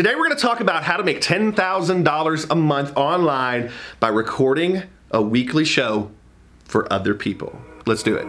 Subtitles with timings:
[0.00, 4.84] Today we're going to talk about how to make $10,000 a month online by recording
[5.10, 6.10] a weekly show
[6.64, 7.60] for other people.
[7.84, 8.26] Let's do it.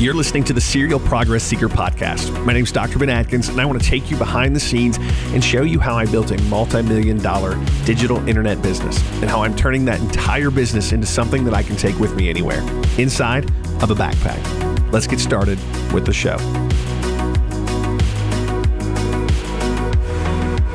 [0.00, 2.44] You're listening to the Serial Progress Seeker podcast.
[2.44, 2.98] My name is Dr.
[2.98, 5.94] Ben Adkins, and I want to take you behind the scenes and show you how
[5.94, 7.54] I built a multi million dollar
[7.84, 11.76] digital internet business and how I'm turning that entire business into something that I can
[11.76, 12.60] take with me anywhere
[12.98, 13.44] inside
[13.84, 14.90] of a backpack.
[14.90, 15.60] Let's get started
[15.92, 16.38] with the show.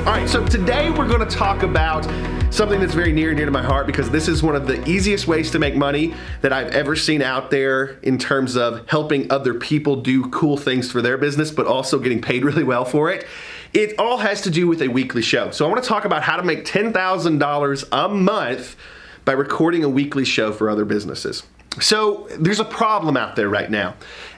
[0.08, 2.06] All right, so today we're to talk about
[2.50, 4.82] something that's very near and dear to my heart because this is one of the
[4.90, 9.30] easiest ways to make money that I've ever seen out there in terms of helping
[9.30, 13.12] other people do cool things for their business, but also getting paid really well for
[13.12, 13.28] it.
[13.74, 15.52] It all has to do with a weekly show.
[15.52, 18.78] So I want to talk about how to make $10,000 a month
[19.26, 21.44] by recording a weekly show for other businesses.
[21.82, 23.96] So there's a problem out there right now.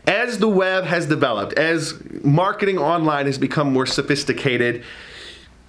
[0.07, 1.93] As the web has developed, as
[2.23, 4.83] marketing online has become more sophisticated,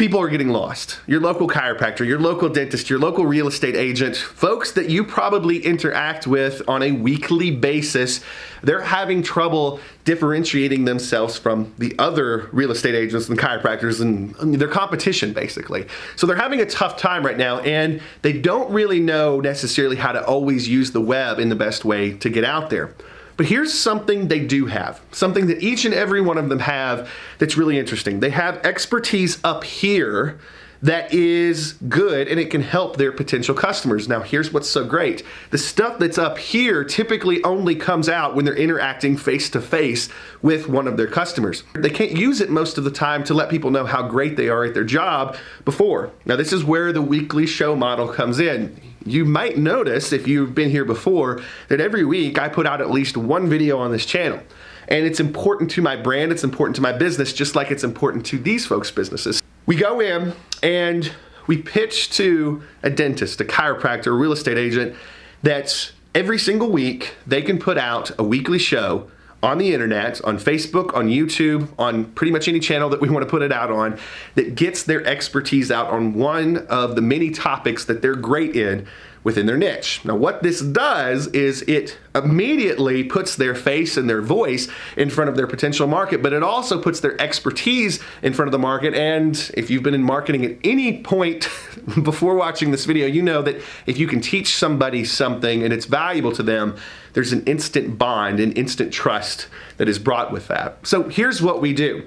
[0.00, 0.98] people are getting lost.
[1.06, 5.58] Your local chiropractor, your local dentist, your local real estate agent, folks that you probably
[5.58, 8.22] interact with on a weekly basis,
[8.62, 14.68] they're having trouble differentiating themselves from the other real estate agents and chiropractors and their
[14.68, 15.86] competition, basically.
[16.16, 20.12] So they're having a tough time right now, and they don't really know necessarily how
[20.12, 22.94] to always use the web in the best way to get out there.
[23.40, 27.08] But here's something they do have, something that each and every one of them have
[27.38, 28.20] that's really interesting.
[28.20, 30.38] They have expertise up here
[30.82, 34.10] that is good and it can help their potential customers.
[34.10, 38.44] Now, here's what's so great the stuff that's up here typically only comes out when
[38.44, 40.10] they're interacting face to face
[40.42, 41.62] with one of their customers.
[41.74, 44.50] They can't use it most of the time to let people know how great they
[44.50, 46.12] are at their job before.
[46.26, 50.54] Now, this is where the weekly show model comes in you might notice if you've
[50.54, 54.04] been here before that every week I put out at least one video on this
[54.04, 54.40] channel.
[54.88, 58.26] And it's important to my brand, it's important to my business, just like it's important
[58.26, 59.40] to these folks' businesses.
[59.66, 61.12] We go in and
[61.46, 64.96] we pitch to a dentist, a chiropractor, a real estate agent
[65.42, 69.10] that every single week they can put out a weekly show
[69.42, 73.24] on the internet, on Facebook, on YouTube, on pretty much any channel that we want
[73.24, 73.98] to put it out on,
[74.34, 78.86] that gets their expertise out on one of the many topics that they're great in
[79.22, 80.00] within their niche.
[80.04, 85.28] Now, what this does is it immediately puts their face and their voice in front
[85.28, 88.94] of their potential market, but it also puts their expertise in front of the market.
[88.94, 91.48] And if you've been in marketing at any point
[92.02, 95.86] before watching this video, you know that if you can teach somebody something and it's
[95.86, 96.76] valuable to them,
[97.12, 100.86] there's an instant bond, an instant trust that is brought with that.
[100.86, 102.04] So here's what we do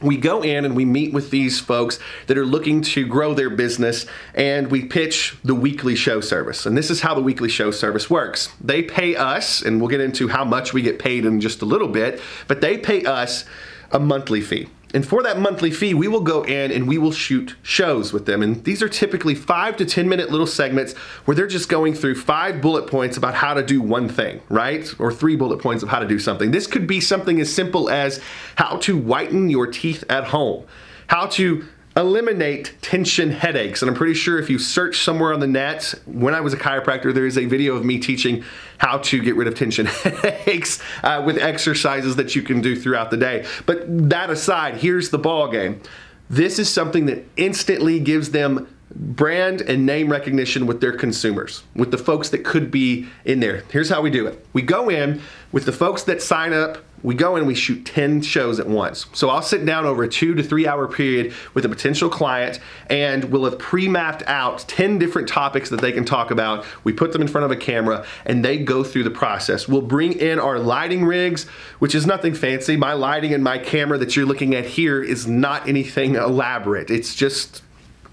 [0.00, 3.50] we go in and we meet with these folks that are looking to grow their
[3.50, 6.66] business and we pitch the weekly show service.
[6.66, 8.48] And this is how the weekly show service works.
[8.60, 11.64] They pay us, and we'll get into how much we get paid in just a
[11.64, 13.44] little bit, but they pay us
[13.90, 14.68] a monthly fee.
[14.94, 18.26] And for that monthly fee, we will go in and we will shoot shows with
[18.26, 18.42] them.
[18.42, 20.94] And these are typically five to 10 minute little segments
[21.24, 24.92] where they're just going through five bullet points about how to do one thing, right?
[24.98, 26.50] Or three bullet points of how to do something.
[26.50, 28.20] This could be something as simple as
[28.56, 30.64] how to whiten your teeth at home,
[31.08, 31.66] how to
[31.98, 33.82] eliminate tension headaches.
[33.82, 36.56] And I'm pretty sure if you search somewhere on the net, when I was a
[36.56, 38.44] chiropractor, there is a video of me teaching
[38.78, 43.10] how to get rid of tension headaches uh, with exercises that you can do throughout
[43.10, 43.44] the day.
[43.66, 45.82] But that aside, here's the ball game.
[46.30, 51.90] This is something that instantly gives them brand and name recognition with their consumers, with
[51.90, 53.64] the folks that could be in there.
[53.70, 54.46] Here's how we do it.
[54.52, 55.20] We go in
[55.52, 59.06] with the folks that sign up we go in we shoot 10 shows at once.
[59.12, 62.60] So I'll sit down over a two to three hour period with a potential client
[62.90, 66.64] and we'll have pre-mapped out 10 different topics that they can talk about.
[66.84, 69.68] We put them in front of a camera and they go through the process.
[69.68, 71.44] We'll bring in our lighting rigs,
[71.78, 72.76] which is nothing fancy.
[72.76, 76.90] My lighting and my camera that you're looking at here is not anything elaborate.
[76.90, 77.62] It's just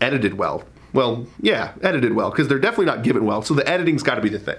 [0.02, 0.64] edited well.
[0.94, 3.42] Well, yeah, edited well, because they're definitely not given well.
[3.42, 4.56] So the editing's got to be the thing.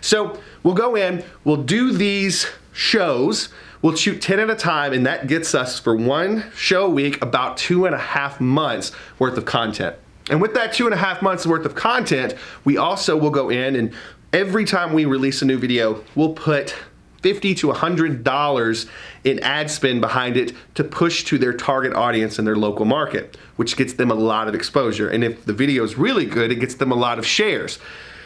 [0.00, 3.48] So we'll go in, we'll do these shows
[3.82, 7.22] We'll shoot 10 at a time, and that gets us for one show a week
[7.22, 9.94] about two and a half months worth of content.
[10.28, 12.34] And with that two and a half months worth of content,
[12.64, 13.94] we also will go in and
[14.32, 16.74] every time we release a new video, we'll put
[17.22, 18.88] 50 to $100
[19.24, 23.36] in ad spend behind it to push to their target audience in their local market,
[23.56, 25.08] which gets them a lot of exposure.
[25.08, 27.78] And if the video is really good, it gets them a lot of shares.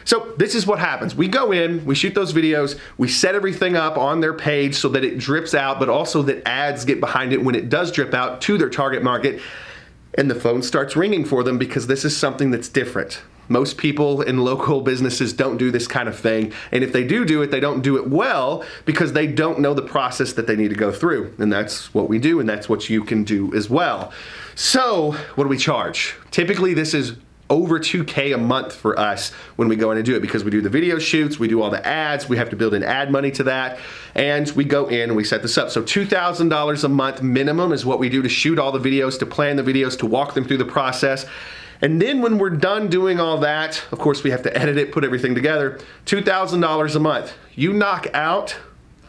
[0.05, 1.15] So this is what happens.
[1.15, 4.89] We go in, we shoot those videos, we set everything up on their page so
[4.89, 8.13] that it drips out, but also that ads get behind it when it does drip
[8.13, 9.41] out to their target market.
[10.15, 13.21] And the phone starts ringing for them because this is something that's different.
[13.51, 16.53] Most people in local businesses don't do this kind of thing.
[16.71, 19.73] And if they do do it, they don't do it well because they don't know
[19.73, 21.33] the process that they need to go through.
[21.37, 24.13] And that's what we do, and that's what you can do as well.
[24.55, 26.15] So, what do we charge?
[26.31, 27.15] Typically, this is
[27.51, 30.49] over 2K a month for us when we go in and do it because we
[30.49, 33.11] do the video shoots, we do all the ads, we have to build in ad
[33.11, 33.77] money to that,
[34.15, 35.69] and we go in and we set this up.
[35.69, 39.25] So $2,000 a month minimum is what we do to shoot all the videos, to
[39.25, 41.25] plan the videos, to walk them through the process.
[41.81, 44.93] And then when we're done doing all that, of course, we have to edit it,
[44.93, 47.33] put everything together, $2,000 a month.
[47.53, 48.55] You knock out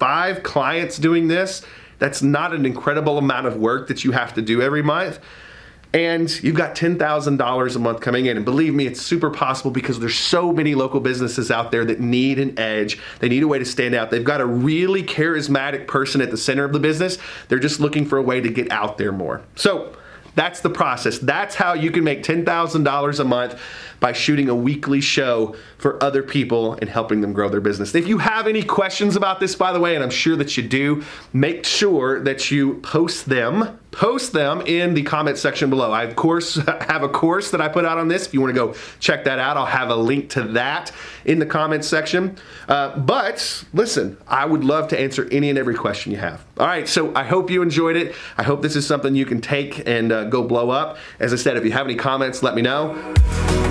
[0.00, 1.62] five clients doing this,
[2.00, 5.20] that's not an incredible amount of work that you have to do every month
[5.94, 8.36] and you've got $10,000 a month coming in.
[8.36, 12.00] And believe me, it's super possible because there's so many local businesses out there that
[12.00, 12.98] need an edge.
[13.20, 14.10] They need a way to stand out.
[14.10, 17.18] They've got a really charismatic person at the center of the business.
[17.48, 19.42] They're just looking for a way to get out there more.
[19.54, 19.94] So,
[20.34, 21.18] that's the process.
[21.18, 23.60] That's how you can make $10,000 a month
[24.00, 27.94] by shooting a weekly show for other people and helping them grow their business.
[27.94, 30.62] If you have any questions about this, by the way, and I'm sure that you
[30.62, 35.92] do, make sure that you post them post them in the comment section below.
[35.92, 38.26] I, of course, have a course that I put out on this.
[38.26, 40.90] If you want to go check that out, I'll have a link to that
[41.24, 42.36] in the comments section.
[42.68, 46.44] Uh, but listen, I would love to answer any and every question you have.
[46.58, 48.14] All right, so I hope you enjoyed it.
[48.36, 50.96] I hope this is something you can take and uh, go blow up.
[51.20, 53.61] As I said, if you have any comments, let me know.